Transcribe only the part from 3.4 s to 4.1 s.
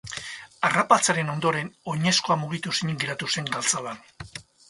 galtzadan.